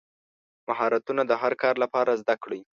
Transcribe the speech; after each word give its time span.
مهارتونه 0.67 1.21
د 1.27 1.31
هر 1.41 1.53
کار 1.63 1.75
لپاره 1.83 2.11
زده 2.21 2.35
کړئ. 2.43 2.61